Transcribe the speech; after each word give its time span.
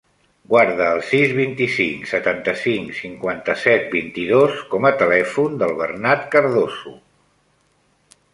Guarda 0.51 0.85
el 0.93 1.01
sis, 1.09 1.33
vint-i-cinc, 1.39 2.07
setanta-cinc, 2.11 2.95
cinquanta-set, 3.01 3.85
vint-i-dos 3.97 4.65
com 4.73 4.89
a 4.91 4.93
telèfon 5.03 5.61
del 5.63 5.77
Bernat 5.83 6.27
Cardoso. 6.37 6.97